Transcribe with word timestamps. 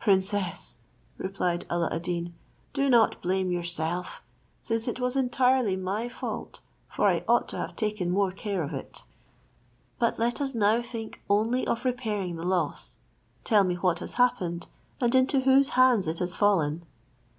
"Princess," 0.00 0.76
replied 1.16 1.64
Alla 1.70 1.88
ad 1.90 2.02
Deen, 2.02 2.34
"do 2.74 2.90
not 2.90 3.22
blame 3.22 3.50
yourself, 3.50 4.20
since 4.60 4.86
it 4.86 5.00
was 5.00 5.16
entirely 5.16 5.76
my 5.76 6.10
fault, 6.10 6.60
for 6.94 7.08
I 7.08 7.24
ought 7.26 7.48
to 7.48 7.56
have 7.56 7.74
taken 7.74 8.10
more 8.10 8.32
care 8.32 8.62
of 8.62 8.74
it. 8.74 9.02
But 9.98 10.18
let 10.18 10.42
us 10.42 10.54
now 10.54 10.82
think 10.82 11.22
only 11.30 11.66
of 11.66 11.86
repairing 11.86 12.36
the 12.36 12.44
loss; 12.44 12.98
tell 13.44 13.64
me 13.64 13.76
what 13.76 14.00
has 14.00 14.12
happened, 14.20 14.66
and 15.00 15.14
into 15.14 15.40
whose 15.40 15.70
hands 15.70 16.06
it 16.06 16.18
has 16.18 16.36
fallen." 16.36 16.82